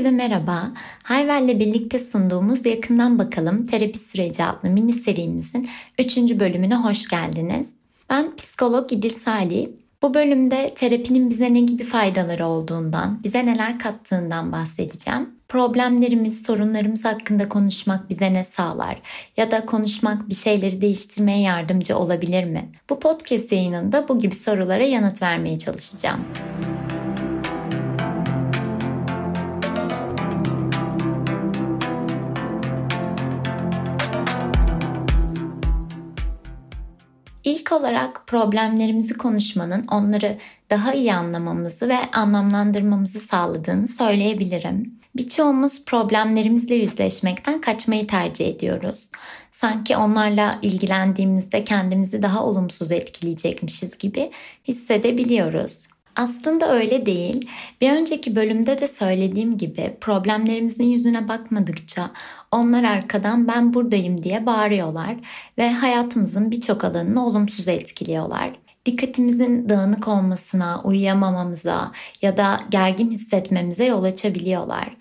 Herkese 0.00 0.16
merhaba. 0.16 0.72
Hayvel'le 1.02 1.60
birlikte 1.60 1.98
sunduğumuz 1.98 2.66
Yakından 2.66 3.18
Bakalım 3.18 3.66
Terapi 3.66 3.98
Süreci 3.98 4.44
adlı 4.44 4.70
mini 4.70 4.92
serimizin 4.92 5.68
3. 5.98 6.16
bölümüne 6.16 6.74
hoş 6.74 7.08
geldiniz. 7.08 7.72
Ben 8.10 8.36
psikolog 8.36 8.92
İdil 8.92 9.10
Salih. 9.10 9.68
Bu 10.02 10.14
bölümde 10.14 10.72
terapinin 10.74 11.30
bize 11.30 11.54
ne 11.54 11.60
gibi 11.60 11.84
faydaları 11.84 12.46
olduğundan, 12.46 13.20
bize 13.24 13.46
neler 13.46 13.78
kattığından 13.78 14.52
bahsedeceğim. 14.52 15.28
Problemlerimiz, 15.48 16.42
sorunlarımız 16.42 17.04
hakkında 17.04 17.48
konuşmak 17.48 18.10
bize 18.10 18.34
ne 18.34 18.44
sağlar? 18.44 19.02
Ya 19.36 19.50
da 19.50 19.66
konuşmak 19.66 20.28
bir 20.28 20.34
şeyleri 20.34 20.80
değiştirmeye 20.80 21.40
yardımcı 21.40 21.96
olabilir 21.96 22.44
mi? 22.44 22.72
Bu 22.90 23.00
podcast 23.00 23.52
yayınında 23.52 24.08
bu 24.08 24.18
gibi 24.18 24.34
sorulara 24.34 24.84
yanıt 24.84 25.22
vermeye 25.22 25.58
çalışacağım. 25.58 26.20
İlk 37.50 37.72
olarak 37.72 38.26
problemlerimizi 38.26 39.14
konuşmanın 39.14 39.84
onları 39.90 40.38
daha 40.70 40.94
iyi 40.94 41.14
anlamamızı 41.14 41.88
ve 41.88 41.96
anlamlandırmamızı 42.12 43.20
sağladığını 43.20 43.86
söyleyebilirim. 43.86 45.00
Birçoğumuz 45.16 45.84
problemlerimizle 45.84 46.74
yüzleşmekten 46.74 47.60
kaçmayı 47.60 48.06
tercih 48.06 48.48
ediyoruz. 48.48 49.08
Sanki 49.52 49.96
onlarla 49.96 50.58
ilgilendiğimizde 50.62 51.64
kendimizi 51.64 52.22
daha 52.22 52.44
olumsuz 52.44 52.92
etkileyecekmişiz 52.92 53.98
gibi 53.98 54.30
hissedebiliyoruz. 54.68 55.86
Aslında 56.16 56.72
öyle 56.72 57.06
değil. 57.06 57.48
Bir 57.80 57.90
önceki 57.90 58.36
bölümde 58.36 58.78
de 58.78 58.88
söylediğim 58.88 59.58
gibi 59.58 59.96
problemlerimizin 60.00 60.84
yüzüne 60.84 61.28
bakmadıkça 61.28 62.10
onlar 62.52 62.84
arkadan 62.84 63.48
ben 63.48 63.74
buradayım 63.74 64.22
diye 64.22 64.46
bağırıyorlar 64.46 65.16
ve 65.58 65.72
hayatımızın 65.72 66.50
birçok 66.50 66.84
alanını 66.84 67.26
olumsuz 67.26 67.68
etkiliyorlar. 67.68 68.50
Dikkatimizin 68.86 69.68
dağınık 69.68 70.08
olmasına, 70.08 70.80
uyuyamamamıza 70.84 71.92
ya 72.22 72.36
da 72.36 72.60
gergin 72.70 73.10
hissetmemize 73.10 73.84
yol 73.84 74.04
açabiliyorlar. 74.04 74.96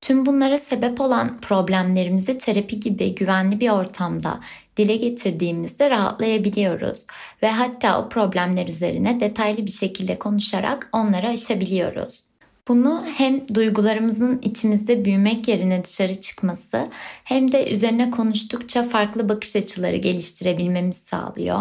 Tüm 0.00 0.26
bunlara 0.26 0.58
sebep 0.58 1.00
olan 1.00 1.40
problemlerimizi 1.40 2.38
terapi 2.38 2.80
gibi 2.80 3.14
güvenli 3.14 3.60
bir 3.60 3.70
ortamda 3.70 4.40
dile 4.76 4.96
getirdiğimizde 4.96 5.90
rahatlayabiliyoruz 5.90 7.06
ve 7.42 7.50
hatta 7.50 8.02
o 8.02 8.08
problemler 8.08 8.68
üzerine 8.68 9.20
detaylı 9.20 9.66
bir 9.66 9.70
şekilde 9.70 10.18
konuşarak 10.18 10.88
onları 10.92 11.28
aşabiliyoruz. 11.28 12.22
Bunu 12.68 13.04
hem 13.16 13.48
duygularımızın 13.54 14.40
içimizde 14.42 15.04
büyümek 15.04 15.48
yerine 15.48 15.84
dışarı 15.84 16.20
çıkması 16.20 16.88
hem 17.24 17.52
de 17.52 17.74
üzerine 17.74 18.10
konuştukça 18.10 18.82
farklı 18.82 19.28
bakış 19.28 19.56
açıları 19.56 19.96
geliştirebilmemiz 19.96 20.96
sağlıyor. 20.96 21.58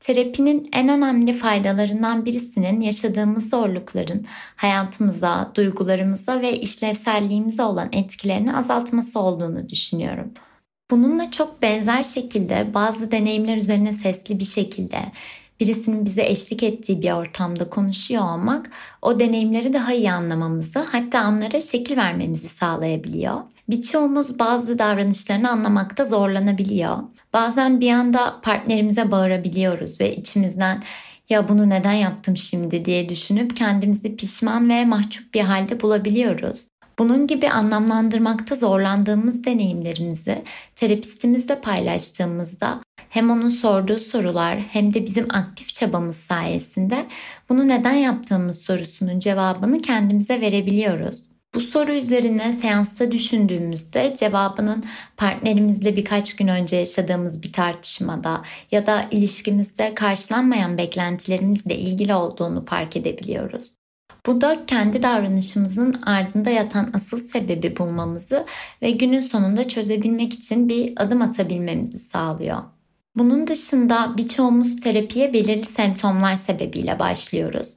Terapinin 0.00 0.68
en 0.72 0.88
önemli 0.88 1.32
faydalarından 1.32 2.24
birisinin 2.24 2.80
yaşadığımız 2.80 3.50
zorlukların 3.50 4.24
hayatımıza, 4.56 5.52
duygularımıza 5.54 6.40
ve 6.40 6.56
işlevselliğimize 6.56 7.62
olan 7.62 7.88
etkilerini 7.92 8.56
azaltması 8.56 9.20
olduğunu 9.20 9.68
düşünüyorum. 9.68 10.30
Bununla 10.90 11.30
çok 11.30 11.62
benzer 11.62 12.02
şekilde 12.02 12.74
bazı 12.74 13.10
deneyimler 13.10 13.56
üzerine 13.56 13.92
sesli 13.92 14.38
bir 14.38 14.44
şekilde 14.44 14.98
birisinin 15.62 16.04
bize 16.04 16.22
eşlik 16.22 16.62
ettiği 16.62 17.02
bir 17.02 17.12
ortamda 17.12 17.70
konuşuyor 17.70 18.22
olmak 18.22 18.70
o 19.02 19.20
deneyimleri 19.20 19.72
daha 19.72 19.92
iyi 19.92 20.12
anlamamızı 20.12 20.78
hatta 20.78 21.28
onlara 21.28 21.60
şekil 21.60 21.96
vermemizi 21.96 22.48
sağlayabiliyor. 22.48 23.40
Birçoğumuz 23.68 24.38
bazı 24.38 24.78
davranışlarını 24.78 25.50
anlamakta 25.50 26.04
zorlanabiliyor. 26.04 26.96
Bazen 27.32 27.80
bir 27.80 27.92
anda 27.92 28.40
partnerimize 28.42 29.10
bağırabiliyoruz 29.10 30.00
ve 30.00 30.16
içimizden 30.16 30.82
ya 31.28 31.48
bunu 31.48 31.70
neden 31.70 31.92
yaptım 31.92 32.36
şimdi 32.36 32.84
diye 32.84 33.08
düşünüp 33.08 33.56
kendimizi 33.56 34.16
pişman 34.16 34.68
ve 34.68 34.84
mahcup 34.84 35.34
bir 35.34 35.40
halde 35.40 35.80
bulabiliyoruz. 35.80 36.68
Bunun 36.98 37.26
gibi 37.26 37.48
anlamlandırmakta 37.48 38.54
zorlandığımız 38.54 39.44
deneyimlerimizi 39.44 40.42
terapistimizle 40.76 41.60
paylaştığımızda 41.60 42.80
hem 43.08 43.30
onun 43.30 43.48
sorduğu 43.48 43.98
sorular 43.98 44.58
hem 44.58 44.94
de 44.94 45.06
bizim 45.06 45.26
aktif 45.30 45.72
çabamız 45.72 46.16
sayesinde 46.16 47.06
bunu 47.48 47.68
neden 47.68 47.94
yaptığımız 47.94 48.58
sorusunun 48.58 49.18
cevabını 49.18 49.82
kendimize 49.82 50.40
verebiliyoruz. 50.40 51.32
Bu 51.54 51.60
soru 51.60 51.92
üzerine 51.92 52.52
seansta 52.52 53.12
düşündüğümüzde 53.12 54.14
cevabının 54.18 54.84
partnerimizle 55.16 55.96
birkaç 55.96 56.36
gün 56.36 56.48
önce 56.48 56.76
yaşadığımız 56.76 57.42
bir 57.42 57.52
tartışmada 57.52 58.42
ya 58.70 58.86
da 58.86 59.04
ilişkimizde 59.10 59.94
karşılanmayan 59.94 60.78
beklentilerimizle 60.78 61.76
ilgili 61.76 62.14
olduğunu 62.14 62.64
fark 62.64 62.96
edebiliyoruz. 62.96 63.72
Bu 64.26 64.40
da 64.40 64.66
kendi 64.66 65.02
davranışımızın 65.02 66.02
ardında 66.06 66.50
yatan 66.50 66.90
asıl 66.94 67.18
sebebi 67.18 67.76
bulmamızı 67.76 68.46
ve 68.82 68.90
günün 68.90 69.20
sonunda 69.20 69.68
çözebilmek 69.68 70.32
için 70.32 70.68
bir 70.68 70.92
adım 70.96 71.22
atabilmemizi 71.22 71.98
sağlıyor. 71.98 72.62
Bunun 73.16 73.46
dışında 73.46 74.14
birçoğumuz 74.16 74.80
terapiye 74.80 75.32
belirli 75.32 75.64
semptomlar 75.64 76.36
sebebiyle 76.36 76.98
başlıyoruz. 76.98 77.68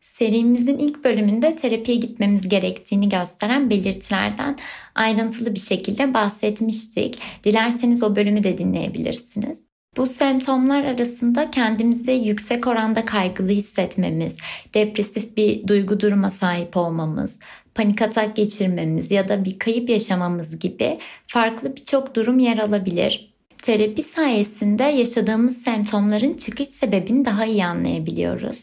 Serimizin 0.00 0.78
ilk 0.78 1.04
bölümünde 1.04 1.56
terapiye 1.56 1.96
gitmemiz 1.96 2.48
gerektiğini 2.48 3.08
gösteren 3.08 3.70
belirtilerden 3.70 4.58
ayrıntılı 4.94 5.54
bir 5.54 5.60
şekilde 5.60 6.14
bahsetmiştik. 6.14 7.18
Dilerseniz 7.44 8.02
o 8.02 8.16
bölümü 8.16 8.44
de 8.44 8.58
dinleyebilirsiniz. 8.58 9.62
Bu 9.96 10.06
semptomlar 10.06 10.84
arasında 10.84 11.50
kendimizi 11.50 12.12
yüksek 12.12 12.66
oranda 12.66 13.04
kaygılı 13.04 13.48
hissetmemiz, 13.48 14.36
depresif 14.74 15.36
bir 15.36 15.68
duygu 15.68 16.00
duruma 16.00 16.30
sahip 16.30 16.76
olmamız, 16.76 17.38
panik 17.74 18.02
atak 18.02 18.36
geçirmemiz 18.36 19.10
ya 19.10 19.28
da 19.28 19.44
bir 19.44 19.58
kayıp 19.58 19.88
yaşamamız 19.88 20.58
gibi 20.58 20.98
farklı 21.26 21.76
birçok 21.76 22.14
durum 22.14 22.38
yer 22.38 22.58
alabilir. 22.58 23.29
Terapi 23.62 24.02
sayesinde 24.02 24.82
yaşadığımız 24.82 25.62
semptomların 25.62 26.34
çıkış 26.34 26.68
sebebini 26.68 27.24
daha 27.24 27.44
iyi 27.44 27.64
anlayabiliyoruz. 27.64 28.58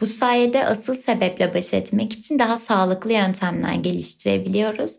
Bu 0.00 0.06
sayede 0.06 0.66
asıl 0.66 0.94
sebeple 0.94 1.54
baş 1.54 1.74
etmek 1.74 2.12
için 2.12 2.38
daha 2.38 2.58
sağlıklı 2.58 3.12
yöntemler 3.12 3.74
geliştirebiliyoruz 3.74 4.92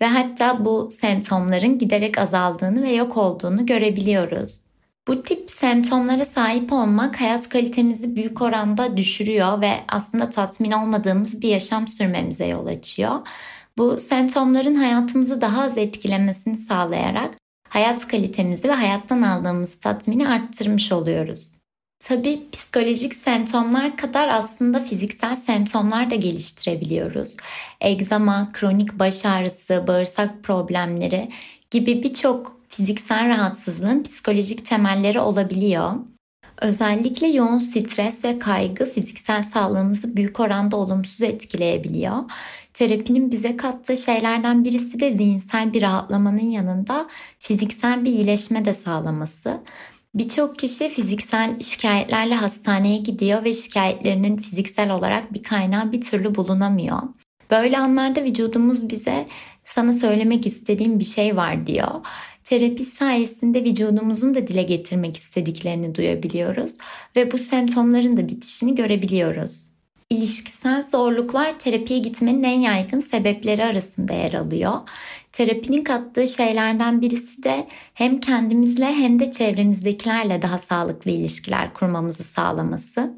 ve 0.00 0.06
hatta 0.06 0.64
bu 0.64 0.88
semptomların 0.90 1.78
giderek 1.78 2.18
azaldığını 2.18 2.82
ve 2.82 2.92
yok 2.92 3.16
olduğunu 3.16 3.66
görebiliyoruz. 3.66 4.60
Bu 5.08 5.22
tip 5.22 5.50
semptomlara 5.50 6.24
sahip 6.24 6.72
olmak 6.72 7.20
hayat 7.20 7.48
kalitemizi 7.48 8.16
büyük 8.16 8.42
oranda 8.42 8.96
düşürüyor 8.96 9.60
ve 9.60 9.72
aslında 9.88 10.30
tatmin 10.30 10.72
olmadığımız 10.72 11.42
bir 11.42 11.48
yaşam 11.48 11.88
sürmemize 11.88 12.46
yol 12.46 12.66
açıyor. 12.66 13.28
Bu 13.78 13.98
semptomların 13.98 14.74
hayatımızı 14.74 15.40
daha 15.40 15.62
az 15.62 15.78
etkilemesini 15.78 16.58
sağlayarak 16.58 17.45
hayat 17.68 18.08
kalitemizi 18.08 18.68
ve 18.68 18.72
hayattan 18.72 19.22
aldığımız 19.22 19.78
tatmini 19.78 20.28
arttırmış 20.28 20.92
oluyoruz. 20.92 21.56
Tabii 22.00 22.42
psikolojik 22.52 23.14
semptomlar 23.14 23.96
kadar 23.96 24.28
aslında 24.28 24.80
fiziksel 24.80 25.36
semptomlar 25.36 26.10
da 26.10 26.14
geliştirebiliyoruz. 26.14 27.36
Egzama, 27.80 28.50
kronik 28.52 28.98
baş 28.98 29.26
ağrısı, 29.26 29.84
bağırsak 29.86 30.42
problemleri 30.42 31.28
gibi 31.70 32.02
birçok 32.02 32.56
fiziksel 32.68 33.28
rahatsızlığın 33.28 34.02
psikolojik 34.02 34.66
temelleri 34.66 35.20
olabiliyor. 35.20 35.92
Özellikle 36.60 37.26
yoğun 37.26 37.58
stres 37.58 38.24
ve 38.24 38.38
kaygı 38.38 38.92
fiziksel 38.92 39.42
sağlığımızı 39.42 40.16
büyük 40.16 40.40
oranda 40.40 40.76
olumsuz 40.76 41.22
etkileyebiliyor. 41.22 42.16
Terapinin 42.76 43.32
bize 43.32 43.56
kattığı 43.56 43.96
şeylerden 43.96 44.64
birisi 44.64 45.00
de 45.00 45.12
zihinsel 45.12 45.72
bir 45.72 45.82
rahatlamanın 45.82 46.50
yanında 46.50 47.08
fiziksel 47.38 48.04
bir 48.04 48.10
iyileşme 48.10 48.64
de 48.64 48.74
sağlaması. 48.74 49.60
Birçok 50.14 50.58
kişi 50.58 50.88
fiziksel 50.88 51.60
şikayetlerle 51.60 52.34
hastaneye 52.34 52.98
gidiyor 52.98 53.44
ve 53.44 53.52
şikayetlerinin 53.52 54.36
fiziksel 54.36 54.90
olarak 54.90 55.34
bir 55.34 55.42
kaynağı 55.42 55.92
bir 55.92 56.00
türlü 56.00 56.34
bulunamıyor. 56.34 56.98
Böyle 57.50 57.78
anlarda 57.78 58.24
vücudumuz 58.24 58.90
bize 58.90 59.26
sana 59.64 59.92
söylemek 59.92 60.46
istediğim 60.46 60.98
bir 60.98 61.04
şey 61.04 61.36
var 61.36 61.66
diyor. 61.66 62.06
Terapi 62.44 62.84
sayesinde 62.84 63.64
vücudumuzun 63.64 64.34
da 64.34 64.46
dile 64.46 64.62
getirmek 64.62 65.16
istediklerini 65.16 65.94
duyabiliyoruz 65.94 66.72
ve 67.16 67.32
bu 67.32 67.38
semptomların 67.38 68.16
da 68.16 68.28
bitişini 68.28 68.74
görebiliyoruz. 68.74 69.65
İlişkisel 70.10 70.82
zorluklar 70.82 71.58
terapiye 71.58 71.98
gitmenin 71.98 72.42
en 72.42 72.58
yaygın 72.58 73.00
sebepleri 73.00 73.64
arasında 73.64 74.12
yer 74.12 74.32
alıyor. 74.32 74.72
Terapinin 75.32 75.84
kattığı 75.84 76.28
şeylerden 76.28 77.00
birisi 77.00 77.42
de 77.42 77.66
hem 77.94 78.20
kendimizle 78.20 78.86
hem 78.86 79.20
de 79.20 79.32
çevremizdekilerle 79.32 80.42
daha 80.42 80.58
sağlıklı 80.58 81.10
ilişkiler 81.10 81.74
kurmamızı 81.74 82.24
sağlaması. 82.24 83.14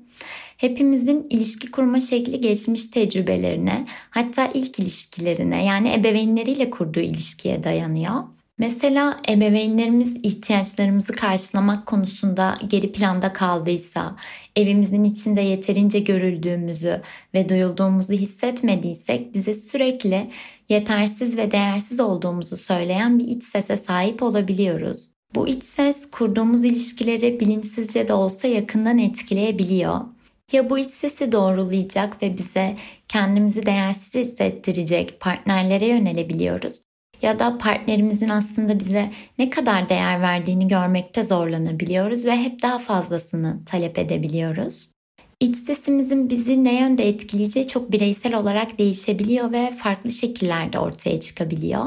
Hepimizin 0.57 1.27
ilişki 1.31 1.71
kurma 1.71 2.01
şekli 2.01 2.41
geçmiş 2.41 2.87
tecrübelerine, 2.87 3.87
hatta 4.11 4.51
ilk 4.55 4.79
ilişkilerine 4.79 5.65
yani 5.65 5.95
ebeveynleriyle 5.95 6.71
kurduğu 6.71 7.01
ilişkiye 7.01 7.65
dayanıyor. 7.65 8.15
Mesela 8.59 9.17
ebeveynlerimiz 9.29 10.17
ihtiyaçlarımızı 10.23 11.13
karşılamak 11.13 11.87
konusunda 11.87 12.55
geri 12.67 12.93
planda 12.93 13.33
kaldıysa, 13.33 14.17
evimizin 14.59 15.05
içinde 15.05 15.41
yeterince 15.41 16.01
görüldüğümüzü 16.01 17.03
ve 17.35 17.49
duyulduğumuzu 17.49 18.13
hissetmediysek 18.13 19.35
bize 19.35 19.55
sürekli 19.55 20.31
yetersiz 20.69 21.37
ve 21.37 21.51
değersiz 21.51 22.01
olduğumuzu 22.01 22.57
söyleyen 22.57 23.19
bir 23.19 23.25
iç 23.25 23.45
sese 23.45 23.77
sahip 23.77 24.23
olabiliyoruz. 24.23 25.01
Bu 25.35 25.49
iç 25.49 25.65
ses 25.65 26.11
kurduğumuz 26.11 26.65
ilişkileri 26.65 27.41
bilinçsizce 27.41 28.09
de 28.09 28.13
olsa 28.13 28.49
yakından 28.49 28.99
etkileyebiliyor. 28.99 30.01
Ya 30.53 30.71
bu 30.71 30.79
iç 30.79 30.91
sesi 30.91 31.33
doğrulayacak 31.33 32.23
ve 32.23 32.39
bize 32.39 32.77
kendimizi 33.09 33.67
değersiz 33.67 34.15
hissettirecek 34.15 35.21
partnerlere 35.21 35.87
yönelebiliyoruz 35.87 36.88
ya 37.23 37.39
da 37.39 37.59
partnerimizin 37.59 38.29
aslında 38.29 38.81
bize 38.81 39.11
ne 39.39 39.51
kadar 39.51 39.89
değer 39.89 40.21
verdiğini 40.21 40.69
görmekte 40.69 41.25
zorlanabiliyoruz 41.25 42.25
ve 42.25 42.37
hep 42.37 42.63
daha 42.63 42.79
fazlasını 42.79 43.65
talep 43.67 43.99
edebiliyoruz. 43.99 44.89
İç 45.41 45.57
sesimizin 45.57 46.31
bizi 46.31 46.65
ne 46.65 46.81
yönde 46.81 47.09
etkileyeceği 47.09 47.67
çok 47.67 47.93
bireysel 47.93 48.35
olarak 48.35 48.79
değişebiliyor 48.79 49.53
ve 49.53 49.73
farklı 49.77 50.11
şekillerde 50.11 50.79
ortaya 50.79 51.21
çıkabiliyor. 51.21 51.85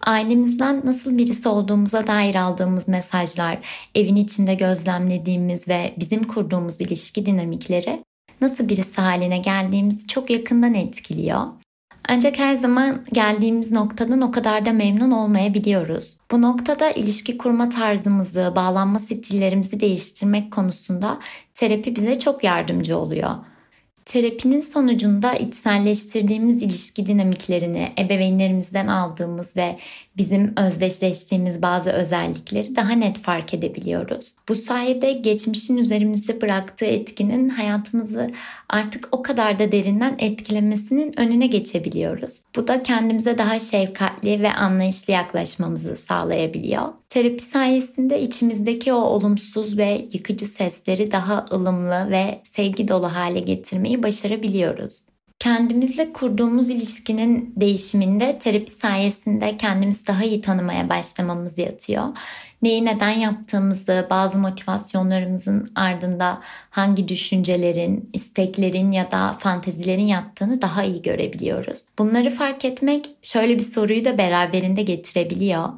Ailemizden 0.00 0.82
nasıl 0.84 1.18
birisi 1.18 1.48
olduğumuza 1.48 2.06
dair 2.06 2.34
aldığımız 2.34 2.88
mesajlar, 2.88 3.58
evin 3.94 4.16
içinde 4.16 4.54
gözlemlediğimiz 4.54 5.68
ve 5.68 5.94
bizim 5.98 6.22
kurduğumuz 6.22 6.80
ilişki 6.80 7.26
dinamikleri 7.26 8.04
nasıl 8.40 8.68
birisi 8.68 9.00
haline 9.00 9.38
geldiğimizi 9.38 10.06
çok 10.06 10.30
yakından 10.30 10.74
etkiliyor. 10.74 11.42
Ancak 12.08 12.38
her 12.38 12.54
zaman 12.54 13.04
geldiğimiz 13.12 13.72
noktadan 13.72 14.20
o 14.20 14.30
kadar 14.30 14.66
da 14.66 14.72
memnun 14.72 15.10
olmayabiliyoruz. 15.10 16.10
Bu 16.30 16.42
noktada 16.42 16.90
ilişki 16.90 17.38
kurma 17.38 17.68
tarzımızı, 17.68 18.52
bağlanma 18.56 18.98
stillerimizi 18.98 19.80
değiştirmek 19.80 20.52
konusunda 20.52 21.18
terapi 21.54 21.96
bize 21.96 22.18
çok 22.18 22.44
yardımcı 22.44 22.98
oluyor. 22.98 23.30
Terapinin 24.04 24.60
sonucunda 24.60 25.34
içselleştirdiğimiz 25.34 26.62
ilişki 26.62 27.06
dinamiklerini, 27.06 27.92
ebeveynlerimizden 27.98 28.86
aldığımız 28.86 29.56
ve 29.56 29.78
bizim 30.18 30.52
özdeşleştiğimiz 30.56 31.62
bazı 31.62 31.90
özellikleri 31.90 32.76
daha 32.76 32.92
net 32.92 33.18
fark 33.18 33.54
edebiliyoruz. 33.54 34.26
Bu 34.48 34.54
sayede 34.54 35.12
geçmişin 35.12 35.76
üzerimizde 35.76 36.40
bıraktığı 36.40 36.84
etkinin 36.84 37.48
hayatımızı 37.48 38.30
artık 38.68 39.08
o 39.12 39.22
kadar 39.22 39.58
da 39.58 39.72
derinden 39.72 40.16
etkilemesinin 40.18 41.20
önüne 41.20 41.46
geçebiliyoruz. 41.46 42.42
Bu 42.56 42.68
da 42.68 42.82
kendimize 42.82 43.38
daha 43.38 43.58
şefkatli 43.58 44.42
ve 44.42 44.52
anlayışlı 44.52 45.12
yaklaşmamızı 45.12 45.96
sağlayabiliyor. 45.96 46.88
Terapi 47.08 47.42
sayesinde 47.42 48.20
içimizdeki 48.22 48.92
o 48.92 48.96
olumsuz 48.96 49.78
ve 49.78 50.06
yıkıcı 50.12 50.46
sesleri 50.46 51.12
daha 51.12 51.46
ılımlı 51.52 52.10
ve 52.10 52.40
sevgi 52.52 52.88
dolu 52.88 53.14
hale 53.14 53.40
getirmeyi 53.40 54.02
başarabiliyoruz. 54.02 55.07
Kendimizle 55.38 56.12
kurduğumuz 56.12 56.70
ilişkinin 56.70 57.52
değişiminde 57.56 58.38
terapi 58.38 58.70
sayesinde 58.70 59.56
kendimizi 59.56 60.06
daha 60.06 60.24
iyi 60.24 60.40
tanımaya 60.40 60.88
başlamamız 60.88 61.58
yatıyor. 61.58 62.04
Neyi 62.62 62.84
neden 62.84 63.10
yaptığımızı, 63.10 64.06
bazı 64.10 64.38
motivasyonlarımızın 64.38 65.66
ardında 65.74 66.40
hangi 66.70 67.08
düşüncelerin, 67.08 68.10
isteklerin 68.12 68.92
ya 68.92 69.12
da 69.12 69.36
fantezilerin 69.38 70.06
yattığını 70.06 70.62
daha 70.62 70.82
iyi 70.84 71.02
görebiliyoruz. 71.02 71.84
Bunları 71.98 72.30
fark 72.30 72.64
etmek 72.64 73.10
şöyle 73.22 73.54
bir 73.54 73.62
soruyu 73.62 74.04
da 74.04 74.18
beraberinde 74.18 74.82
getirebiliyor. 74.82 75.68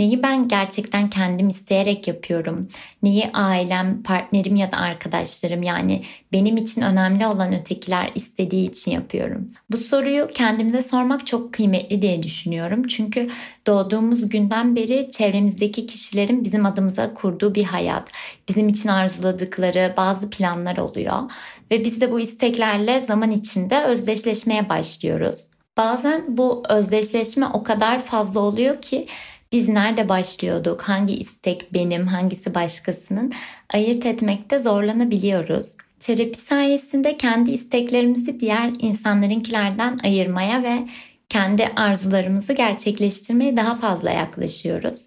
Neyi 0.00 0.22
ben 0.22 0.48
gerçekten 0.48 1.10
kendim 1.10 1.48
isteyerek 1.48 2.08
yapıyorum? 2.08 2.68
Neyi 3.02 3.30
ailem, 3.32 4.02
partnerim 4.02 4.56
ya 4.56 4.72
da 4.72 4.76
arkadaşlarım 4.76 5.62
yani 5.62 6.02
benim 6.32 6.56
için 6.56 6.82
önemli 6.82 7.26
olan 7.26 7.52
ötekiler 7.54 8.10
istediği 8.14 8.70
için 8.70 8.90
yapıyorum? 8.90 9.50
Bu 9.70 9.76
soruyu 9.76 10.28
kendimize 10.34 10.82
sormak 10.82 11.26
çok 11.26 11.52
kıymetli 11.52 12.02
diye 12.02 12.22
düşünüyorum. 12.22 12.86
Çünkü 12.86 13.30
doğduğumuz 13.66 14.28
günden 14.28 14.76
beri 14.76 15.10
çevremizdeki 15.10 15.86
kişilerin 15.86 16.44
bizim 16.44 16.66
adımıza 16.66 17.14
kurduğu 17.14 17.54
bir 17.54 17.64
hayat, 17.64 18.08
bizim 18.48 18.68
için 18.68 18.88
arzuladıkları 18.88 19.94
bazı 19.96 20.30
planlar 20.30 20.76
oluyor 20.76 21.30
ve 21.70 21.84
biz 21.84 22.00
de 22.00 22.12
bu 22.12 22.20
isteklerle 22.20 23.00
zaman 23.00 23.30
içinde 23.30 23.84
özdeşleşmeye 23.84 24.68
başlıyoruz. 24.68 25.38
Bazen 25.76 26.36
bu 26.36 26.62
özdeşleşme 26.68 27.46
o 27.46 27.62
kadar 27.62 28.04
fazla 28.04 28.40
oluyor 28.40 28.82
ki 28.82 29.06
biz 29.52 29.68
nerede 29.68 30.08
başlıyorduk, 30.08 30.82
hangi 30.82 31.14
istek 31.14 31.74
benim, 31.74 32.06
hangisi 32.06 32.54
başkasının 32.54 33.32
ayırt 33.74 34.06
etmekte 34.06 34.58
zorlanabiliyoruz. 34.58 35.66
Terapi 36.00 36.38
sayesinde 36.38 37.16
kendi 37.16 37.50
isteklerimizi 37.50 38.40
diğer 38.40 38.72
insanlarınkilerden 38.78 39.98
ayırmaya 40.04 40.62
ve 40.62 40.88
kendi 41.28 41.66
arzularımızı 41.76 42.52
gerçekleştirmeye 42.52 43.56
daha 43.56 43.76
fazla 43.76 44.10
yaklaşıyoruz. 44.10 45.00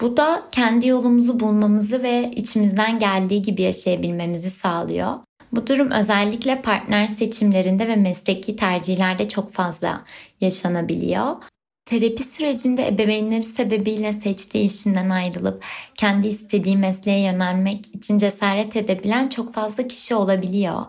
Bu 0.00 0.16
da 0.16 0.40
kendi 0.52 0.88
yolumuzu 0.88 1.40
bulmamızı 1.40 2.02
ve 2.02 2.30
içimizden 2.36 2.98
geldiği 2.98 3.42
gibi 3.42 3.62
yaşayabilmemizi 3.62 4.50
sağlıyor. 4.50 5.14
Bu 5.52 5.66
durum 5.66 5.90
özellikle 5.90 6.62
partner 6.62 7.06
seçimlerinde 7.06 7.88
ve 7.88 7.96
mesleki 7.96 8.56
tercihlerde 8.56 9.28
çok 9.28 9.52
fazla 9.52 10.04
yaşanabiliyor. 10.40 11.36
Terapi 11.86 12.24
sürecinde 12.24 12.88
ebeveynleri 12.88 13.42
sebebiyle 13.42 14.12
seçtiği 14.12 14.64
işinden 14.64 15.10
ayrılıp 15.10 15.64
kendi 15.94 16.28
istediği 16.28 16.76
mesleğe 16.76 17.20
yönelmek 17.20 17.94
için 17.94 18.18
cesaret 18.18 18.76
edebilen 18.76 19.28
çok 19.28 19.54
fazla 19.54 19.86
kişi 19.86 20.14
olabiliyor. 20.14 20.84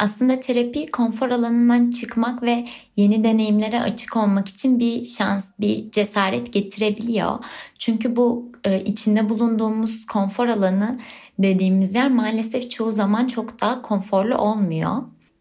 Aslında 0.00 0.40
terapi 0.40 0.90
konfor 0.90 1.30
alanından 1.30 1.90
çıkmak 1.90 2.42
ve 2.42 2.64
yeni 2.96 3.24
deneyimlere 3.24 3.80
açık 3.80 4.16
olmak 4.16 4.48
için 4.48 4.78
bir 4.78 5.04
şans, 5.04 5.46
bir 5.60 5.90
cesaret 5.90 6.52
getirebiliyor. 6.52 7.38
Çünkü 7.78 8.16
bu 8.16 8.52
e, 8.64 8.80
içinde 8.84 9.28
bulunduğumuz 9.28 10.06
konfor 10.06 10.48
alanı 10.48 10.98
dediğimiz 11.38 11.94
yer 11.94 12.10
maalesef 12.10 12.70
çoğu 12.70 12.92
zaman 12.92 13.26
çok 13.26 13.60
daha 13.60 13.82
konforlu 13.82 14.38
olmuyor. 14.38 14.96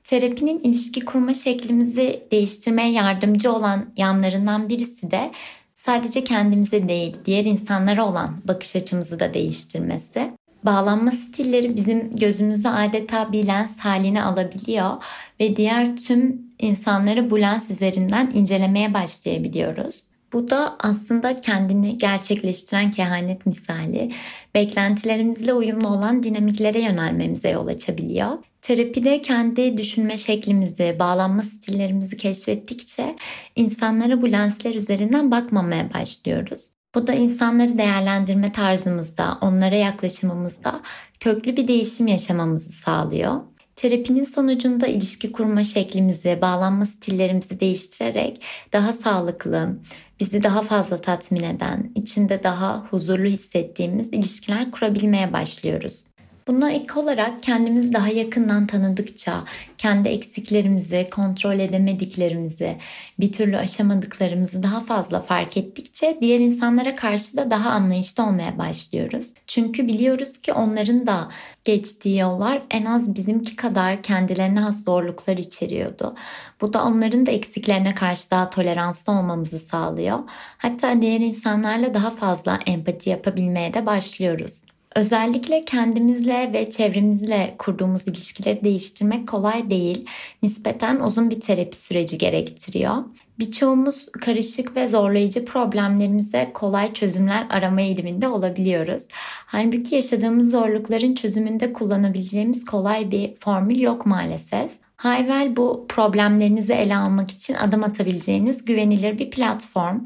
Terapinin 0.07 0.59
ilişki 0.59 1.05
kurma 1.05 1.33
şeklimizi 1.33 2.23
değiştirmeye 2.31 2.91
yardımcı 2.91 3.53
olan 3.53 3.85
yanlarından 3.97 4.69
birisi 4.69 5.11
de 5.11 5.31
sadece 5.73 6.23
kendimize 6.23 6.89
değil, 6.89 7.17
diğer 7.25 7.45
insanlara 7.45 8.05
olan 8.05 8.37
bakış 8.43 8.75
açımızı 8.75 9.19
da 9.19 9.33
değiştirmesi. 9.33 10.31
Bağlanma 10.63 11.11
stilleri 11.11 11.75
bizim 11.75 12.15
gözümüzü 12.15 12.67
adeta 12.67 13.31
bir 13.31 13.47
lens 13.47 13.79
haline 13.79 14.23
alabiliyor 14.23 14.91
ve 15.39 15.55
diğer 15.55 15.97
tüm 15.97 16.41
insanları 16.59 17.29
bu 17.29 17.41
lens 17.41 17.71
üzerinden 17.71 18.31
incelemeye 18.33 18.93
başlayabiliyoruz. 18.93 20.03
Bu 20.33 20.49
da 20.49 20.75
aslında 20.79 21.41
kendini 21.41 21.97
gerçekleştiren 21.97 22.91
kehanet 22.91 23.45
misali, 23.45 24.11
beklentilerimizle 24.55 25.53
uyumlu 25.53 25.87
olan 25.87 26.23
dinamiklere 26.23 26.79
yönelmemize 26.79 27.49
yol 27.49 27.67
açabiliyor. 27.67 28.37
Terapide 28.67 29.21
kendi 29.21 29.77
düşünme 29.77 30.17
şeklimizi, 30.17 30.95
bağlanma 30.99 31.43
stillerimizi 31.43 32.17
keşfettikçe 32.17 33.15
insanlara 33.55 34.21
bu 34.21 34.31
lensler 34.31 34.75
üzerinden 34.75 35.31
bakmamaya 35.31 35.93
başlıyoruz. 35.93 36.61
Bu 36.95 37.07
da 37.07 37.13
insanları 37.13 37.77
değerlendirme 37.77 38.51
tarzımızda, 38.51 39.37
onlara 39.41 39.75
yaklaşımımızda 39.75 40.81
köklü 41.19 41.57
bir 41.57 41.67
değişim 41.67 42.07
yaşamamızı 42.07 42.69
sağlıyor. 42.69 43.41
Terapinin 43.75 44.23
sonucunda 44.23 44.87
ilişki 44.87 45.31
kurma 45.31 45.63
şeklimizi, 45.63 46.39
bağlanma 46.41 46.85
stillerimizi 46.85 47.59
değiştirerek 47.59 48.41
daha 48.73 48.93
sağlıklı, 48.93 49.79
bizi 50.19 50.43
daha 50.43 50.61
fazla 50.61 50.97
tatmin 50.97 51.43
eden, 51.43 51.91
içinde 51.95 52.43
daha 52.43 52.85
huzurlu 52.89 53.27
hissettiğimiz 53.27 54.07
ilişkiler 54.07 54.71
kurabilmeye 54.71 55.33
başlıyoruz. 55.33 56.06
Buna 56.47 56.71
ek 56.71 56.99
olarak 56.99 57.43
kendimizi 57.43 57.93
daha 57.93 58.07
yakından 58.07 58.67
tanıdıkça, 58.67 59.43
kendi 59.77 60.09
eksiklerimizi, 60.09 61.07
kontrol 61.11 61.59
edemediklerimizi, 61.59 62.77
bir 63.19 63.31
türlü 63.31 63.57
aşamadıklarımızı 63.57 64.63
daha 64.63 64.81
fazla 64.81 65.21
fark 65.21 65.57
ettikçe 65.57 66.17
diğer 66.21 66.39
insanlara 66.39 66.95
karşı 66.95 67.37
da 67.37 67.51
daha 67.51 67.69
anlayışlı 67.69 68.25
olmaya 68.25 68.57
başlıyoruz. 68.57 69.33
Çünkü 69.47 69.87
biliyoruz 69.87 70.37
ki 70.37 70.53
onların 70.53 71.07
da 71.07 71.27
geçtiği 71.63 72.19
yollar 72.19 72.61
en 72.71 72.85
az 72.85 73.15
bizimki 73.15 73.55
kadar 73.55 74.03
kendilerine 74.03 74.59
has 74.59 74.83
zorluklar 74.83 75.37
içeriyordu. 75.37 76.15
Bu 76.61 76.73
da 76.73 76.85
onların 76.85 77.25
da 77.25 77.31
eksiklerine 77.31 77.95
karşı 77.95 78.31
daha 78.31 78.49
toleranslı 78.49 79.13
olmamızı 79.13 79.59
sağlıyor. 79.59 80.19
Hatta 80.57 81.01
diğer 81.01 81.19
insanlarla 81.19 81.93
daha 81.93 82.09
fazla 82.09 82.59
empati 82.65 83.09
yapabilmeye 83.09 83.73
de 83.73 83.85
başlıyoruz. 83.85 84.66
Özellikle 84.95 85.65
kendimizle 85.65 86.53
ve 86.53 86.69
çevremizle 86.69 87.55
kurduğumuz 87.57 88.07
ilişkileri 88.07 88.63
değiştirmek 88.63 89.27
kolay 89.27 89.69
değil. 89.69 90.05
Nispeten 90.43 90.99
uzun 90.99 91.29
bir 91.29 91.41
terapi 91.41 91.83
süreci 91.83 92.17
gerektiriyor. 92.17 92.95
Birçoğumuz 93.39 94.05
karışık 94.11 94.75
ve 94.75 94.87
zorlayıcı 94.87 95.45
problemlerimize 95.45 96.51
kolay 96.53 96.93
çözümler 96.93 97.45
arama 97.49 97.81
eğiliminde 97.81 98.27
olabiliyoruz. 98.27 99.01
Halbuki 99.45 99.95
yaşadığımız 99.95 100.51
zorlukların 100.51 101.15
çözümünde 101.15 101.73
kullanabileceğimiz 101.73 102.65
kolay 102.65 103.11
bir 103.11 103.35
formül 103.35 103.79
yok 103.79 104.05
maalesef. 104.05 104.71
Hayvel 104.95 105.55
bu 105.55 105.85
problemlerinizi 105.89 106.73
ele 106.73 106.97
almak 106.97 107.31
için 107.31 107.53
adım 107.53 107.83
atabileceğiniz 107.83 108.65
güvenilir 108.65 109.19
bir 109.19 109.29
platform. 109.29 109.99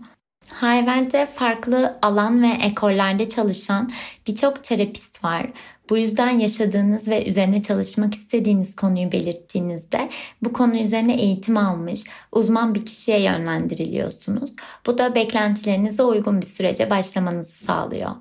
Hayvel'de 0.53 1.25
farklı 1.25 1.99
alan 2.01 2.43
ve 2.43 2.47
ekollerde 2.47 3.29
çalışan 3.29 3.91
birçok 4.27 4.63
terapist 4.63 5.23
var. 5.23 5.51
Bu 5.89 5.97
yüzden 5.97 6.39
yaşadığınız 6.39 7.07
ve 7.07 7.29
üzerine 7.29 7.61
çalışmak 7.61 8.15
istediğiniz 8.15 8.75
konuyu 8.75 9.11
belirttiğinizde 9.11 10.09
bu 10.43 10.53
konu 10.53 10.77
üzerine 10.77 11.21
eğitim 11.21 11.57
almış 11.57 12.03
uzman 12.31 12.75
bir 12.75 12.85
kişiye 12.85 13.21
yönlendiriliyorsunuz. 13.21 14.53
Bu 14.85 14.97
da 14.97 15.15
beklentilerinize 15.15 16.03
uygun 16.03 16.41
bir 16.41 16.45
sürece 16.45 16.89
başlamanızı 16.89 17.65
sağlıyor. 17.65 18.11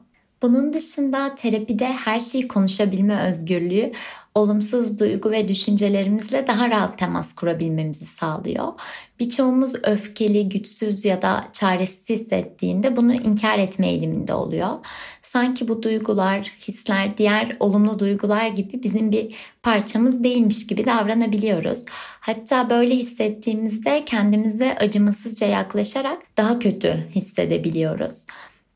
Bunun 0.43 0.73
dışında 0.73 1.35
terapide 1.35 1.87
her 1.87 2.21
şeyi 2.21 2.49
konuşabilme 2.49 3.23
özgürlüğü 3.23 3.93
olumsuz 4.35 5.01
duygu 5.01 5.31
ve 5.31 5.49
düşüncelerimizle 5.49 6.47
daha 6.47 6.71
rahat 6.71 6.99
temas 6.99 7.35
kurabilmemizi 7.35 8.07
sağlıyor. 8.07 8.73
Birçoğumuz 9.21 9.73
öfkeli, 9.83 10.49
güçsüz 10.49 11.05
ya 11.05 11.23
da 11.23 11.45
çaresiz 11.53 12.09
hissettiğinde 12.09 12.97
bunu 12.97 13.15
inkar 13.15 13.59
etme 13.59 13.89
eğiliminde 13.89 14.35
oluyor. 14.35 14.71
Sanki 15.23 15.69
bu 15.69 15.83
duygular, 15.83 16.53
hisler 16.69 17.17
diğer 17.17 17.57
olumlu 17.61 17.99
duygular 17.99 18.49
gibi 18.49 18.83
bizim 18.83 19.13
bir 19.13 19.35
parçamız 19.63 20.25
değilmiş 20.25 20.67
gibi 20.67 20.87
davranabiliyoruz. 20.87 21.85
Hatta 22.21 22.71
böyle 22.71 22.95
hissettiğimizde 22.95 24.05
kendimize 24.05 24.77
acımasızca 24.77 25.47
yaklaşarak 25.47 26.23
daha 26.37 26.59
kötü 26.59 27.07
hissedebiliyoruz. 27.15 28.27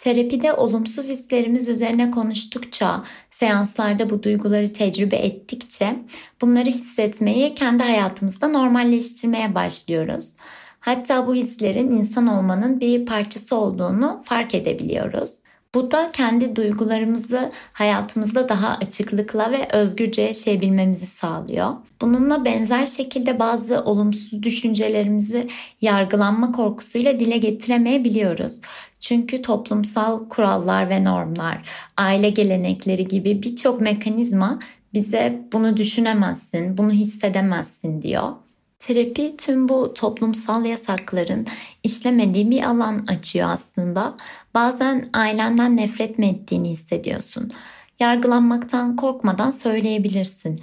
Terapide 0.04 0.52
olumsuz 0.52 1.08
hislerimiz 1.08 1.68
üzerine 1.68 2.10
konuştukça, 2.10 3.04
seanslarda 3.30 4.10
bu 4.10 4.22
duyguları 4.22 4.72
tecrübe 4.72 5.16
ettikçe 5.16 5.96
bunları 6.40 6.64
hissetmeyi 6.64 7.54
kendi 7.54 7.82
hayatımızda 7.82 8.48
normalleştirmeye 8.48 9.54
başlıyoruz. 9.54 10.32
Hatta 10.80 11.26
bu 11.26 11.34
hislerin 11.34 11.90
insan 11.90 12.26
olmanın 12.26 12.80
bir 12.80 13.06
parçası 13.06 13.56
olduğunu 13.56 14.22
fark 14.24 14.54
edebiliyoruz. 14.54 15.30
Bu 15.74 15.90
da 15.90 16.06
kendi 16.12 16.56
duygularımızı 16.56 17.52
hayatımızda 17.72 18.48
daha 18.48 18.68
açıklıkla 18.68 19.52
ve 19.52 19.68
özgürce 19.72 20.22
yaşayabilmemizi 20.22 21.06
sağlıyor. 21.06 21.70
Bununla 22.00 22.44
benzer 22.44 22.86
şekilde 22.86 23.38
bazı 23.38 23.80
olumsuz 23.80 24.42
düşüncelerimizi 24.42 25.46
yargılanma 25.80 26.52
korkusuyla 26.52 27.20
dile 27.20 27.36
getiremeyebiliyoruz. 27.38 28.60
Çünkü 29.04 29.42
toplumsal 29.42 30.28
kurallar 30.28 30.88
ve 30.90 31.04
normlar, 31.04 31.68
aile 31.96 32.30
gelenekleri 32.30 33.08
gibi 33.08 33.42
birçok 33.42 33.80
mekanizma 33.80 34.58
bize 34.94 35.42
bunu 35.52 35.76
düşünemezsin, 35.76 36.78
bunu 36.78 36.90
hissedemezsin 36.90 38.02
diyor. 38.02 38.32
Terapi 38.78 39.36
tüm 39.36 39.68
bu 39.68 39.94
toplumsal 39.94 40.64
yasakların 40.64 41.46
işlemediği 41.82 42.50
bir 42.50 42.62
alan 42.62 43.06
açıyor 43.06 43.48
aslında. 43.50 44.16
Bazen 44.54 45.08
ailenden 45.12 45.76
nefret 45.76 46.18
mi 46.18 46.26
ettiğini 46.26 46.70
hissediyorsun. 46.70 47.52
Yargılanmaktan 48.00 48.96
korkmadan 48.96 49.50
söyleyebilirsin. 49.50 50.60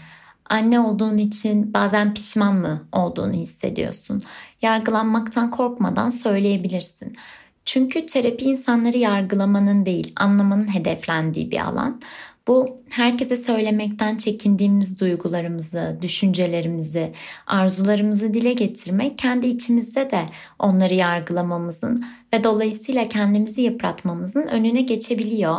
Anne 0.49 0.79
olduğun 0.79 1.17
için 1.17 1.73
bazen 1.73 2.13
pişman 2.13 2.55
mı 2.55 2.87
olduğunu 2.91 3.33
hissediyorsun. 3.33 4.23
Yargılanmaktan 4.61 5.51
korkmadan 5.51 6.09
söyleyebilirsin. 6.09 7.15
Çünkü 7.65 8.05
terapi 8.05 8.45
insanları 8.45 8.97
yargılamanın 8.97 9.85
değil, 9.85 10.13
anlamanın 10.15 10.75
hedeflendiği 10.75 11.51
bir 11.51 11.59
alan. 11.59 12.01
Bu 12.47 12.81
herkese 12.89 13.37
söylemekten 13.37 14.17
çekindiğimiz 14.17 14.99
duygularımızı, 14.99 15.97
düşüncelerimizi, 16.01 17.13
arzularımızı 17.47 18.33
dile 18.33 18.53
getirmek 18.53 19.17
kendi 19.17 19.47
içimizde 19.47 20.11
de 20.11 20.21
onları 20.59 20.93
yargılamamızın 20.93 22.05
ve 22.33 22.43
dolayısıyla 22.43 23.09
kendimizi 23.09 23.61
yıpratmamızın 23.61 24.47
önüne 24.47 24.81
geçebiliyor. 24.81 25.57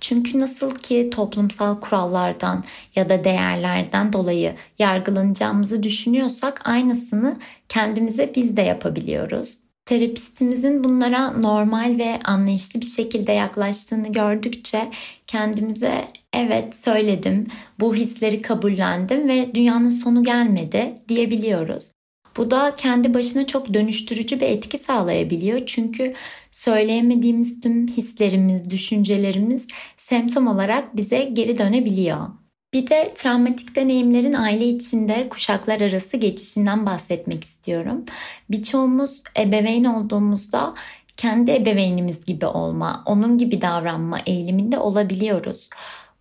Çünkü 0.00 0.38
nasıl 0.38 0.70
ki 0.70 1.10
toplumsal 1.10 1.80
kurallardan 1.80 2.64
ya 2.94 3.08
da 3.08 3.24
değerlerden 3.24 4.12
dolayı 4.12 4.54
yargılanacağımızı 4.78 5.82
düşünüyorsak 5.82 6.60
aynısını 6.64 7.36
kendimize 7.68 8.32
biz 8.36 8.56
de 8.56 8.62
yapabiliyoruz. 8.62 9.65
Terapistimizin 9.86 10.84
bunlara 10.84 11.30
normal 11.30 11.98
ve 11.98 12.18
anlayışlı 12.24 12.80
bir 12.80 12.86
şekilde 12.86 13.32
yaklaştığını 13.32 14.12
gördükçe 14.12 14.90
kendimize 15.26 16.04
evet 16.32 16.76
söyledim, 16.76 17.46
bu 17.80 17.94
hisleri 17.94 18.42
kabullendim 18.42 19.28
ve 19.28 19.54
dünyanın 19.54 19.88
sonu 19.88 20.24
gelmedi 20.24 20.94
diyebiliyoruz. 21.08 21.92
Bu 22.36 22.50
da 22.50 22.74
kendi 22.76 23.14
başına 23.14 23.46
çok 23.46 23.74
dönüştürücü 23.74 24.40
bir 24.40 24.46
etki 24.46 24.78
sağlayabiliyor. 24.78 25.66
Çünkü 25.66 26.14
söyleyemediğimiz 26.50 27.60
tüm 27.60 27.88
hislerimiz, 27.88 28.70
düşüncelerimiz 28.70 29.66
semptom 29.96 30.46
olarak 30.46 30.96
bize 30.96 31.30
geri 31.32 31.58
dönebiliyor. 31.58 32.28
Bir 32.74 32.86
de 32.90 33.12
travmatik 33.14 33.76
deneyimlerin 33.76 34.32
aile 34.32 34.68
içinde 34.68 35.28
kuşaklar 35.28 35.80
arası 35.80 36.16
geçişinden 36.16 36.86
bahsetmek 36.86 37.44
istiyorum. 37.44 38.04
Birçoğumuz 38.50 39.22
ebeveyn 39.38 39.84
olduğumuzda 39.84 40.74
kendi 41.16 41.50
ebeveynimiz 41.50 42.24
gibi 42.24 42.46
olma, 42.46 43.02
onun 43.06 43.38
gibi 43.38 43.60
davranma 43.60 44.18
eğiliminde 44.26 44.78
olabiliyoruz. 44.78 45.68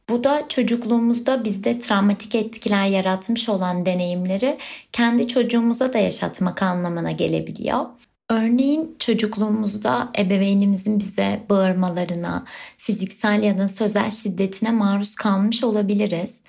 Bu 0.09 0.23
da 0.23 0.43
çocukluğumuzda 0.49 1.43
bizde 1.43 1.79
travmatik 1.79 2.35
etkiler 2.35 2.85
yaratmış 2.87 3.49
olan 3.49 3.85
deneyimleri 3.85 4.57
kendi 4.91 5.27
çocuğumuza 5.27 5.93
da 5.93 5.97
yaşatmak 5.97 6.63
anlamına 6.63 7.11
gelebiliyor. 7.11 7.85
Örneğin 8.29 8.95
çocukluğumuzda 8.99 10.11
ebeveynimizin 10.19 10.99
bize 10.99 11.45
bağırmalarına, 11.49 12.45
fiziksel 12.77 13.43
ya 13.43 13.57
da 13.57 13.69
sözel 13.69 14.11
şiddetine 14.11 14.71
maruz 14.71 15.15
kalmış 15.15 15.63
olabiliriz. 15.63 16.41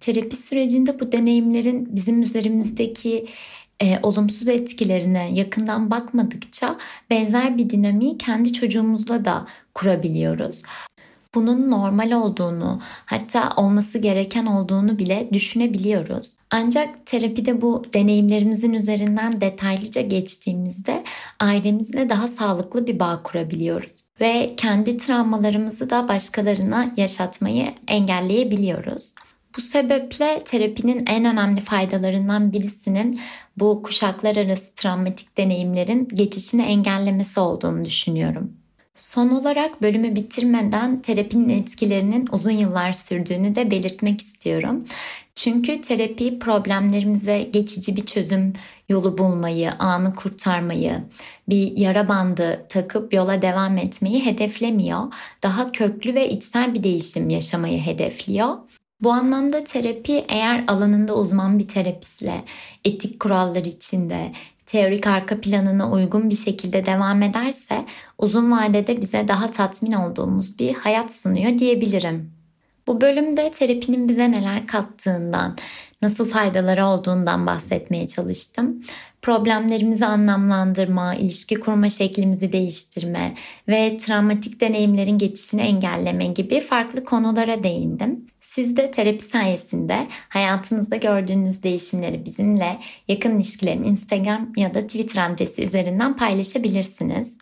Terapi 0.00 0.36
sürecinde 0.36 1.00
bu 1.00 1.12
deneyimlerin 1.12 1.96
bizim 1.96 2.22
üzerimizdeki 2.22 3.26
e, 3.82 3.98
olumsuz 4.02 4.48
etkilerine 4.48 5.34
yakından 5.34 5.90
bakmadıkça 5.90 6.76
benzer 7.10 7.58
bir 7.58 7.70
dinamiği 7.70 8.18
kendi 8.18 8.52
çocuğumuzla 8.52 9.24
da 9.24 9.46
kurabiliyoruz 9.74 10.62
bunun 11.34 11.70
normal 11.70 12.12
olduğunu, 12.12 12.80
hatta 13.06 13.50
olması 13.56 13.98
gereken 13.98 14.46
olduğunu 14.46 14.98
bile 14.98 15.28
düşünebiliyoruz. 15.32 16.32
Ancak 16.50 17.06
terapide 17.06 17.60
bu 17.60 17.82
deneyimlerimizin 17.94 18.72
üzerinden 18.72 19.40
detaylıca 19.40 20.00
geçtiğimizde 20.00 21.04
ailemizle 21.40 22.08
daha 22.08 22.28
sağlıklı 22.28 22.86
bir 22.86 22.98
bağ 22.98 23.22
kurabiliyoruz 23.22 24.04
ve 24.20 24.54
kendi 24.56 24.98
travmalarımızı 24.98 25.90
da 25.90 26.08
başkalarına 26.08 26.92
yaşatmayı 26.96 27.66
engelleyebiliyoruz. 27.88 29.14
Bu 29.56 29.60
sebeple 29.60 30.42
terapinin 30.44 31.04
en 31.06 31.24
önemli 31.24 31.60
faydalarından 31.60 32.52
birisinin 32.52 33.20
bu 33.56 33.82
kuşaklar 33.82 34.36
arası 34.36 34.74
travmatik 34.74 35.38
deneyimlerin 35.38 36.08
geçişini 36.08 36.62
engellemesi 36.62 37.40
olduğunu 37.40 37.84
düşünüyorum. 37.84 38.52
Son 38.94 39.28
olarak 39.28 39.82
bölümü 39.82 40.14
bitirmeden 40.14 41.02
terapinin 41.02 41.48
etkilerinin 41.48 42.28
uzun 42.32 42.50
yıllar 42.50 42.92
sürdüğünü 42.92 43.54
de 43.54 43.70
belirtmek 43.70 44.20
istiyorum. 44.20 44.84
Çünkü 45.34 45.80
terapi 45.80 46.38
problemlerimize 46.38 47.42
geçici 47.42 47.96
bir 47.96 48.06
çözüm 48.06 48.52
yolu 48.88 49.18
bulmayı, 49.18 49.72
anı 49.72 50.14
kurtarmayı, 50.14 51.02
bir 51.48 51.76
yara 51.76 52.08
bandı 52.08 52.66
takıp 52.68 53.14
yola 53.14 53.42
devam 53.42 53.78
etmeyi 53.78 54.26
hedeflemiyor. 54.26 55.12
Daha 55.42 55.72
köklü 55.72 56.14
ve 56.14 56.28
içsel 56.28 56.74
bir 56.74 56.82
değişim 56.82 57.30
yaşamayı 57.30 57.80
hedefliyor. 57.80 58.56
Bu 59.00 59.12
anlamda 59.12 59.64
terapi 59.64 60.24
eğer 60.28 60.64
alanında 60.68 61.14
uzman 61.14 61.58
bir 61.58 61.68
terapistle, 61.68 62.44
etik 62.84 63.20
kurallar 63.20 63.64
içinde, 63.64 64.32
teorik 64.66 65.06
arka 65.06 65.40
planına 65.40 65.90
uygun 65.90 66.30
bir 66.30 66.34
şekilde 66.34 66.86
devam 66.86 67.22
ederse 67.22 67.84
uzun 68.18 68.50
vadede 68.50 69.00
bize 69.00 69.28
daha 69.28 69.50
tatmin 69.50 69.92
olduğumuz 69.92 70.58
bir 70.58 70.74
hayat 70.74 71.12
sunuyor 71.12 71.58
diyebilirim. 71.58 72.32
Bu 72.86 73.00
bölümde 73.00 73.50
terapinin 73.50 74.08
bize 74.08 74.30
neler 74.30 74.66
kattığından, 74.66 75.56
nasıl 76.02 76.30
faydaları 76.30 76.86
olduğundan 76.86 77.46
bahsetmeye 77.46 78.06
çalıştım. 78.06 78.82
Problemlerimizi 79.22 80.06
anlamlandırma, 80.06 81.14
ilişki 81.14 81.54
kurma 81.54 81.88
şeklimizi 81.88 82.52
değiştirme 82.52 83.34
ve 83.68 83.96
travmatik 83.96 84.60
deneyimlerin 84.60 85.18
geçişini 85.18 85.60
engelleme 85.60 86.26
gibi 86.26 86.60
farklı 86.60 87.04
konulara 87.04 87.62
değindim. 87.62 88.26
Siz 88.54 88.76
de 88.76 88.90
terapi 88.90 89.24
sayesinde 89.24 90.06
hayatınızda 90.28 90.96
gördüğünüz 90.96 91.62
değişimleri 91.62 92.24
bizimle 92.24 92.78
yakın 93.08 93.36
ilişkilerin 93.36 93.84
Instagram 93.84 94.52
ya 94.56 94.74
da 94.74 94.86
Twitter 94.86 95.30
adresi 95.30 95.62
üzerinden 95.62 96.16
paylaşabilirsiniz. 96.16 97.38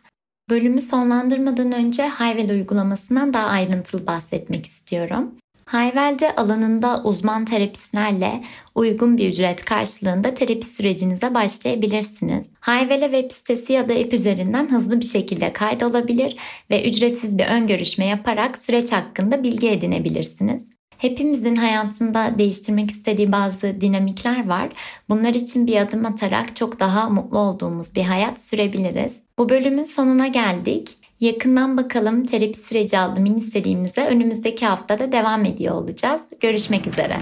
Bölümü 0.50 0.80
sonlandırmadan 0.80 1.72
önce 1.72 2.06
Hayvel 2.06 2.50
uygulamasından 2.50 3.34
daha 3.34 3.46
ayrıntılı 3.46 4.06
bahsetmek 4.06 4.66
istiyorum. 4.66 5.34
Hayvel'de 5.64 6.34
alanında 6.34 7.02
uzman 7.04 7.44
terapistlerle 7.44 8.42
uygun 8.74 9.18
bir 9.18 9.28
ücret 9.28 9.64
karşılığında 9.64 10.34
terapi 10.34 10.66
sürecinize 10.66 11.34
başlayabilirsiniz. 11.34 12.50
Hayvel'e 12.60 13.04
web 13.04 13.30
sitesi 13.30 13.72
ya 13.72 13.88
da 13.88 13.94
app 13.94 14.12
üzerinden 14.12 14.72
hızlı 14.72 15.00
bir 15.00 15.06
şekilde 15.06 15.52
kaydolabilir 15.52 16.36
ve 16.70 16.88
ücretsiz 16.88 17.38
bir 17.38 17.46
ön 17.46 17.66
görüşme 17.66 18.06
yaparak 18.06 18.58
süreç 18.58 18.92
hakkında 18.92 19.42
bilgi 19.42 19.68
edinebilirsiniz. 19.68 20.71
Hepimizin 21.02 21.56
hayatında 21.56 22.38
değiştirmek 22.38 22.90
istediği 22.90 23.32
bazı 23.32 23.80
dinamikler 23.80 24.48
var. 24.48 24.68
Bunlar 25.08 25.34
için 25.34 25.66
bir 25.66 25.76
adım 25.76 26.06
atarak 26.06 26.56
çok 26.56 26.80
daha 26.80 27.08
mutlu 27.08 27.38
olduğumuz 27.38 27.94
bir 27.94 28.02
hayat 28.02 28.40
sürebiliriz. 28.40 29.22
Bu 29.38 29.48
bölümün 29.48 29.82
sonuna 29.82 30.28
geldik. 30.28 30.96
Yakından 31.20 31.76
bakalım 31.76 32.22
terapi 32.24 32.58
süreci 32.58 32.98
adlı 32.98 33.20
mini 33.20 33.40
serimize 33.40 34.06
önümüzdeki 34.06 34.66
haftada 34.66 35.12
devam 35.12 35.44
ediyor 35.44 35.74
olacağız. 35.74 36.22
Görüşmek 36.40 36.86
üzere. 36.86 37.18